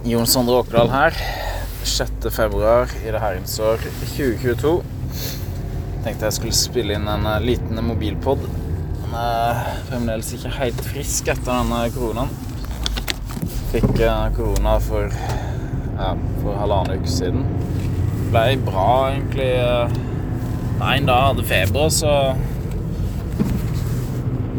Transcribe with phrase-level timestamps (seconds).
[0.00, 1.16] Jon Sondre Åkerdal her.
[1.84, 2.30] 6.
[2.32, 3.82] februar i det herrens år
[4.14, 4.70] 2022.
[6.06, 8.46] Tenkte jeg skulle spille inn en eh, liten mobilpod.
[9.02, 12.32] Men jeg er fremdeles ikke helt frisk etter denne koronaen.
[13.74, 17.44] Fikk eh, korona for, ja, for halvannen uke siden.
[18.30, 19.52] Blei bra, egentlig.
[20.80, 22.14] En dag hadde feber, så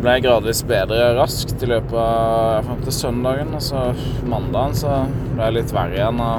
[0.02, 3.54] ble gradvis bedre raskt i løpet av frem til søndagen.
[3.58, 3.92] Og så
[4.30, 5.04] mandagen så
[5.36, 6.22] ble jeg litt verre igjen.
[6.26, 6.38] Og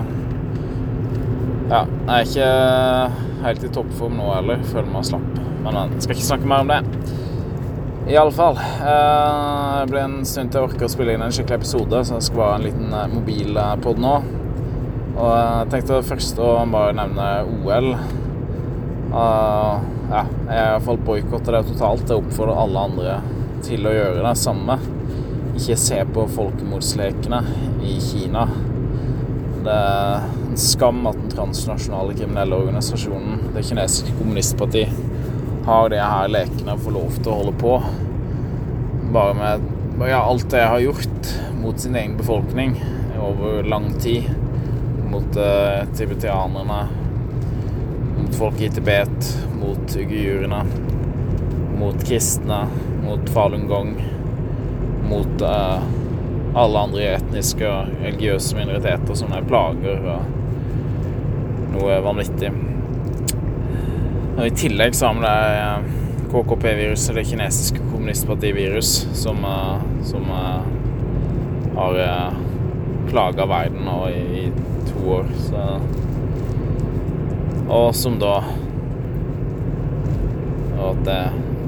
[1.73, 2.51] ja, jeg er ikke
[3.47, 4.63] helt i toppform nå heller.
[4.73, 5.43] Føler meg slapp.
[5.63, 6.81] Men jeg skal ikke snakke mer om det.
[8.11, 8.59] I alle fall.
[8.59, 12.17] Eh, det ble en stund til jeg orker å spille inn en skikkelig episode, så
[12.19, 14.17] jeg skal ha en liten eh, mobilpod nå.
[15.13, 17.29] Og jeg tenkte først å bare nevne
[17.61, 17.93] OL.
[19.13, 19.77] Uh,
[20.09, 22.09] ja, jeg har iallfall boikotta det totalt.
[22.09, 23.17] Jeg oppfordrer alle andre
[23.65, 24.77] til å gjøre det samme.
[25.53, 27.41] Ikke se på folkemordslekene
[27.87, 28.47] i Kina.
[29.63, 34.97] Det er en skam at den transnasjonale kriminelle organisasjonen, det kinesiske kommunistpartiet,
[35.67, 37.77] har de her lekene og lov til å holde på.
[39.15, 42.75] Bare med ja, alt det jeg har gjort mot sin egen befolkning
[43.23, 44.31] over lang tid.
[45.13, 46.81] Mot eh, tibetianerne,
[48.17, 49.29] mot folk i Tibet,
[49.61, 50.63] mot uigurene,
[51.79, 52.65] mot kristne,
[53.03, 53.95] mot Falun Gong,
[55.09, 55.83] mot uh,
[56.55, 62.53] alle andre etniske og religiøse minoriteter som er plager og noe vanvittig.
[64.33, 65.91] Og I tillegg så har vi det eh,
[66.33, 70.63] KKP-viruset, det kinesiske kommunistpartivirus, som, uh, som uh,
[71.77, 72.39] har uh,
[73.11, 74.47] plaga verden nå i, i,
[74.89, 75.29] to år.
[75.45, 75.67] Så,
[77.73, 78.35] og som da
[80.73, 81.21] Og at det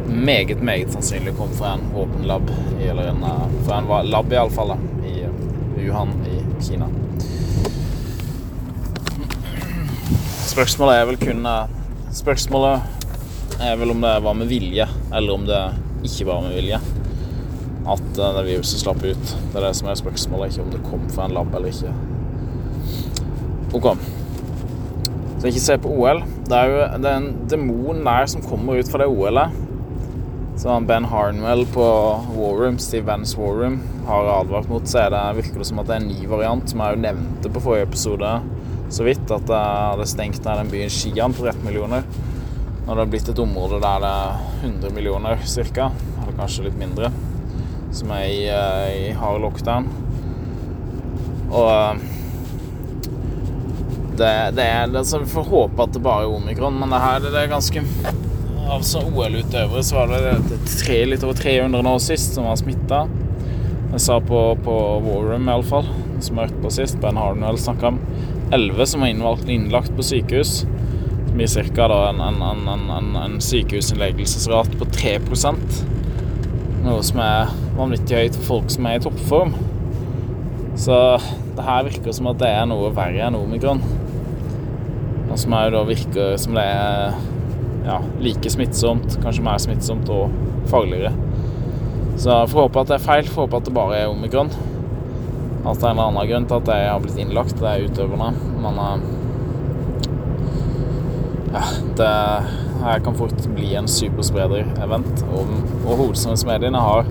[0.08, 4.76] meget, meget sannsynlig kom fra en åpen lab, eller en, eh, fra en lab iallfall,
[5.06, 5.30] i eh,
[5.76, 6.88] Wuhan i Kina.
[10.44, 11.80] Spørsmålet er vel kun eh,
[12.14, 12.80] Spørsmålet
[13.60, 15.62] er vel om det var med vilje, eller om det
[16.04, 16.78] ikke var med vilje
[17.84, 19.32] at det viruset slapp ut.
[19.52, 21.92] Det er det som er spørsmålet, ikke om det kom fra en lab eller ikke.
[23.74, 23.90] Ok.
[25.40, 26.22] Så ikke se på OL.
[26.48, 29.63] Det er jo det er en demon der som kommer ut fra det OL-et.
[30.56, 31.84] Så Ben Harnwell på
[32.36, 36.04] Warroom, Steve Vans Warroom, har advart mot, så det, virker det som at det er
[36.04, 38.30] en ny variant, som jeg jo nevnte på forrige episode
[38.94, 42.04] så vidt, at det hadde stengt ned den byen Skian på 13 millioner.
[42.84, 45.90] Når det har blitt et område der det er 100 millioner ca.,
[46.22, 47.10] eller kanskje litt mindre,
[47.94, 49.88] som er i, eh, i hard lockdown.
[51.50, 52.04] Og eh,
[54.14, 57.24] det, det er så Vi får håpe at det bare er omikron, men det her
[57.24, 57.82] det er ganske
[58.64, 63.04] Altså OL-utøvere så var det tre, litt over 300 nå sist som var smitta.
[63.94, 65.86] Jeg sa på, på War Room iallfall,
[66.24, 68.00] som jeg hørte på sist, Ben Hardenwell snakka om
[68.54, 69.12] 11 som var
[69.52, 70.64] innlagt på sykehus.
[71.28, 71.90] Som gir ca.
[72.08, 75.78] en, en, en, en, sykehusinnleggelsesrat på 3%
[76.84, 79.54] Noe som er vanvittig høyt for folk som er i toppform.
[80.78, 80.98] Så
[81.56, 83.80] det her virker som at det er noe verre enn omikron.
[85.30, 87.16] Og som jo da virker som det er
[87.84, 90.32] ja, like smittsomt, kanskje mer smittsomt og
[90.70, 91.12] farligere.
[92.16, 93.28] Så jeg får håpe at det er feil.
[93.28, 94.52] Får håpe at det bare er omikron.
[95.64, 98.30] At det er en annen grunn til at jeg har blitt innlagt, det er utøverne.
[98.62, 98.98] Men uh,
[101.54, 101.64] ja,
[101.98, 102.12] det
[102.84, 105.24] her kan fort bli en superspreder-event.
[105.32, 107.08] Og, og hovedstadsmediene har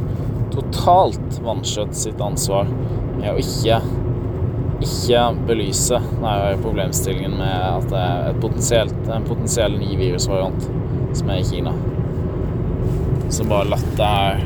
[0.53, 2.69] totalt vanskjøtt sitt ansvar
[3.17, 3.81] med å ikke
[4.81, 10.67] ikke belyse denne problemstillingen med at det er en potensiell ny virusvariant
[11.13, 11.73] som er i Kina.
[13.33, 14.43] Så bare latt det her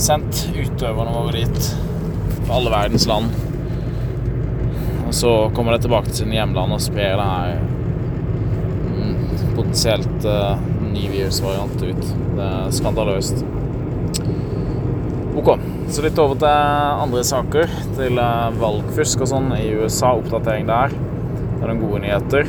[0.00, 1.70] sendt utøverne våre dit
[2.44, 3.34] fra alle verdens land.
[5.06, 7.60] Og så kommer det tilbake til sine hjemland og sprer det her
[8.88, 9.14] mm,
[9.54, 10.56] potensielt uh,
[10.90, 12.10] ny virusvariant ut.
[12.34, 13.44] Det er skandaløst.
[15.38, 15.54] Ok.
[15.88, 17.72] Så litt over til andre saker.
[17.98, 20.14] Til eh, valgfusk og sånn i USA.
[20.16, 20.94] Oppdatering der.
[20.94, 22.48] Det er noen gode nyheter.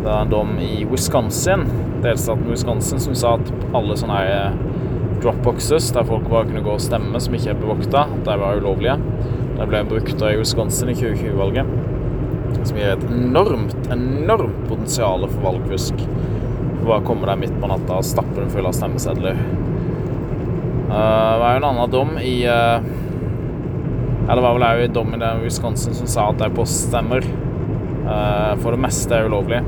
[0.00, 1.66] Det er en dom i Wisconsin,
[2.02, 4.58] delstaten Wisconsin, som sa at alle sånne eh,
[5.20, 8.96] dropboxes der folk bare kunne gå og stemme, som ikke er bevokta, de var ulovlige.
[9.58, 11.74] De ble brukt i Wisconsin i 2020-valget.
[12.64, 16.06] Som gir et enormt, enormt potensial for valgfusk.
[16.80, 19.38] Bare komme der midt på natta og stappe den full av stemmesedler.
[20.90, 22.82] Eh, det var jo en annen dom i uh,
[24.30, 27.26] Eller var vel òg en dom i Wisconsin som sa at det er poststemmer
[28.06, 29.60] uh, for det meste er ulovlig.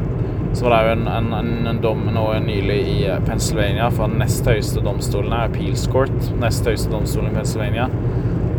[0.52, 4.18] Så var det òg en, en, en, en, dom nå nylig i Pennsylvania fra den
[4.22, 7.88] nest høyeste domstolen, Appeals Court, nest høyeste domstolen i Pennsylvania,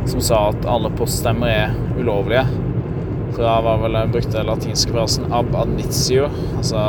[0.09, 2.47] som sa at alle poststemmer er ulovlige.
[3.33, 6.79] Så da var vel brukte latinske frasen 'ab adnitio', altså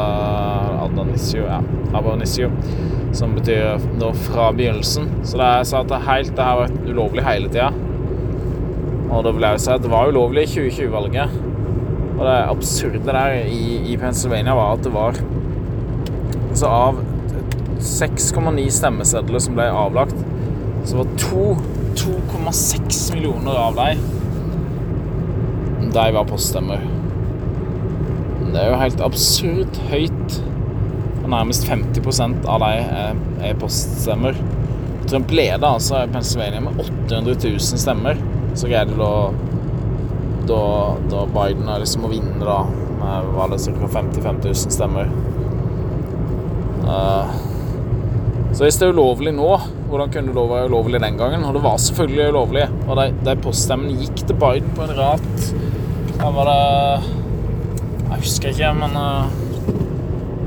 [0.85, 1.61] ad anitio, ja,
[1.95, 2.51] ab adnitio,
[3.17, 5.09] som betyr nå fra begynnelsen.
[5.27, 7.71] Så da jeg sa at det, helt, det har vært ulovlig hele tida.
[9.09, 11.39] Og da vil jeg jo si at det var ulovlig i 2020-valget.
[12.15, 15.23] Og det absurde der i, i Pennsylvania var at det var
[16.55, 16.99] Altså av
[17.83, 20.21] 6,9 stemmesedler som ble avlagt,
[20.87, 24.05] så var 2,6 millioner av dem
[25.95, 26.81] de var poststemmer.
[28.53, 30.39] Det er jo helt absurd høyt.
[31.25, 33.19] Og nærmest 50% av de er,
[33.49, 34.39] er poststemmer.
[35.09, 38.21] Trump leder altså Pennsylvania med 800 000 stemmer.
[38.55, 39.13] Så greide da,
[40.49, 40.63] da,
[41.11, 42.61] da Biden liksom å vinne da
[43.01, 43.89] med ca.
[43.99, 45.11] 55 000 stemmer.
[46.85, 47.33] Uh,
[48.55, 49.49] så hvis det er ulovlig nå,
[49.91, 51.45] hvordan kunne det da være ulovlig den gangen?
[51.45, 52.67] Og det var selvfølgelig ulovlig.
[52.87, 55.55] Og de, de poststemmene gikk til Biden på en rat
[56.15, 56.61] da var det
[58.09, 59.33] Jeg husker ikke, men uh,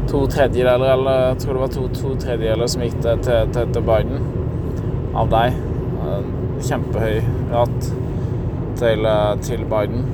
[0.07, 3.87] to tredjedeler, eller jeg tror det var to, to tredjedeler som gikk til, til, til
[3.87, 4.21] Biden
[5.17, 5.57] av deg.
[6.67, 7.19] Kjempehøy
[7.51, 7.89] rat
[8.79, 10.05] til, uh, til Biden.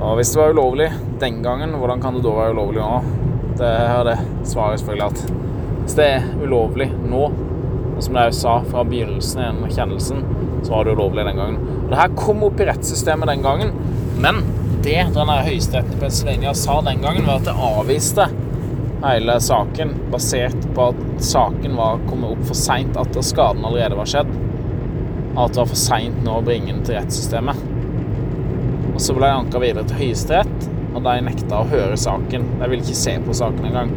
[0.00, 0.90] Og hvis det var ulovlig
[1.20, 3.00] den gangen, hvordan kan det da være ulovlig nå?
[3.56, 4.16] Det er det
[4.48, 5.36] svaret selvfølgelig at
[5.86, 7.28] hvis det er ulovlig nå,
[7.96, 10.24] og som jeg sa fra begynnelsen den kjennelsen,
[10.66, 11.60] så var det ulovlig den gangen.
[11.84, 13.72] Og det her kom opp i rettssystemet den gangen.
[14.20, 14.42] Men
[14.84, 18.28] det denne høyesteretten i Pennsylvania sa den gangen, var at det avviste
[19.06, 24.10] hele saken basert på at saken var kommet opp for seint, at skaden allerede var
[24.10, 24.32] skjedd.
[25.36, 27.64] At det var for seint nå å bringe den til rettssystemet.
[28.94, 32.46] Og så ble jeg anka videre til Høyesterett, og de nekta å høre saken.
[32.60, 33.92] De ville ikke se på saken engang.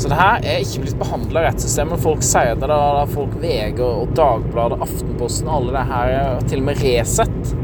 [0.00, 2.00] Så det her er ikke blitt behandla i rettssystemet.
[2.00, 6.14] Folk sier det, da, folk VG og Dagbladet, Aftenposten, alle det her,
[6.46, 7.56] til og med Resett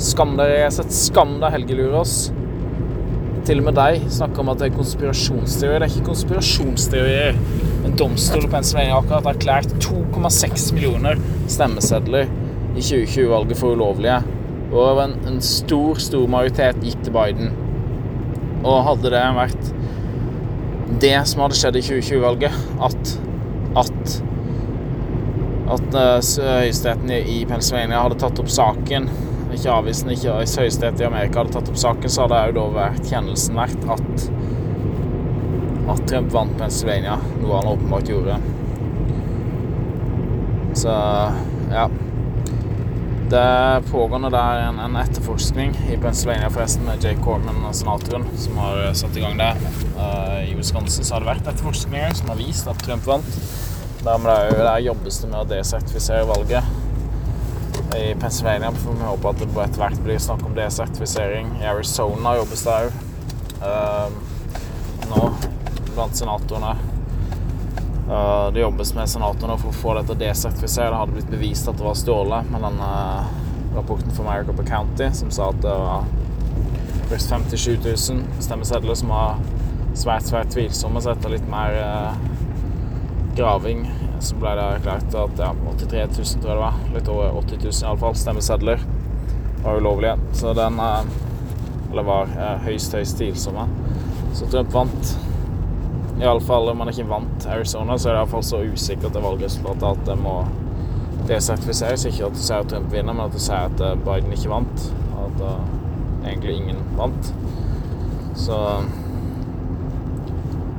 [0.00, 0.92] Skam deg, Resett.
[0.94, 2.14] Skam deg, Helge Lurås.
[3.42, 5.82] Til og med deg snakker om at det er konspirasjonsteorier.
[5.82, 7.40] Det er ikke konspirasjonsteorier.
[7.82, 11.18] En domstol i Pennsylvania har akkurat erklært 2,6 millioner
[11.50, 12.30] stemmesedler
[12.76, 14.20] i 2020-valget for ulovlige.
[14.70, 17.50] Og en, en stor, stor majoritet gikk til Biden.
[18.62, 19.72] Og hadde det vært
[21.02, 23.16] det som hadde skjedd i 2020-valget, at
[23.82, 24.22] at
[25.72, 26.18] at uh,
[26.60, 29.06] høyesteretten i Pennsylvania hadde tatt opp saken
[29.56, 32.66] ikke avisen, ikke hvis Høyesterett i Amerika hadde tatt opp saken, så hadde jo da
[32.76, 34.26] vært kjennelsen vært at
[35.92, 38.38] at Trump vant Pennsylvania, noe han åpenbart gjorde.
[40.78, 40.92] Så
[41.72, 41.88] ja.
[43.32, 48.26] Det pågår nå der en, en, etterforskning i Pennsylvania forresten med Jake Corman, og senatoren,
[48.36, 49.50] som har satt i gang det.
[49.96, 53.42] Uh, I Wisconsin så har det vært etterforskninger som har vist at Trump vant.
[54.02, 56.81] Der, der jobbes det med å desertifisere valget
[57.96, 58.72] i Pennsylvania.
[58.72, 61.50] For vi håper at det etter hvert blir snakk om desertifisering.
[61.60, 62.96] I Arizona jobbes det òg
[63.62, 64.16] uh,
[65.10, 65.28] nå
[65.92, 66.72] blant senatorene.
[68.08, 70.90] Uh, det jobbes med senatorene for å få dette desertifisert.
[70.90, 73.32] Det hadde blitt bevist at det var stjålet med den uh,
[73.76, 76.04] rapporten fra Maricopa County som sa at det var
[77.12, 79.40] først 57 000 stemmesedler som var
[79.98, 81.00] svært, svært tvilsomme.
[81.02, 82.32] Så etter litt mer uh,
[83.36, 83.86] graving
[84.22, 87.64] så ble det erklært at ja, 83 000, tror jeg det var, litt over 80
[87.64, 88.84] 000 iallfall, stemmesedler
[89.64, 90.16] var ulovlige.
[90.32, 91.00] Så den eh,
[91.92, 93.66] Eller var eh, høyst, høyst tvilsomme.
[94.34, 95.14] Så Trump vant.
[96.22, 100.06] Iallfall om han ikke vant Arizona, så er det iallfall så usikkert det valgresultatet at
[100.06, 100.36] det må
[101.28, 102.06] desertifiseres.
[102.08, 104.52] Ikke at du sier at Trump vinner, men at du sier at eh, Biden ikke
[104.52, 104.88] vant.
[105.22, 105.58] At uh,
[106.24, 107.32] egentlig ingen vant.
[108.38, 108.56] Så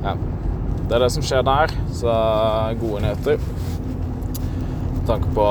[0.04, 0.16] ja.
[0.84, 1.72] Det er det som skjer der.
[1.96, 2.14] Så
[2.80, 3.40] gode nyheter
[4.94, 5.48] med tanke på,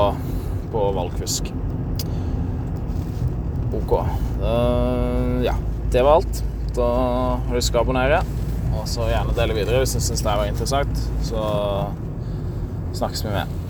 [0.72, 1.50] på valgfusk.
[3.74, 3.92] OK.
[4.42, 5.54] Uh, ja,
[5.92, 6.44] det var alt.
[6.74, 6.86] Da
[7.52, 8.22] husk å abonnere,
[8.74, 11.04] og så gjerne dele videre hvis du syns det var interessant.
[11.26, 11.44] Så
[12.94, 13.63] snakkes vi med.